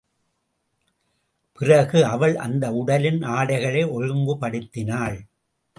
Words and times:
பிறகு 1.53 2.05
அவள் 2.05 2.35
அந்த 2.35 2.71
உடலின் 2.71 3.21
ஆடைகளை 3.21 3.83
ஒழுங்கு 3.83 4.37
படுத்தினாள். 4.41 5.19